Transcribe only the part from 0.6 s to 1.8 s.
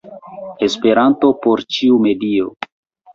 Esperanto por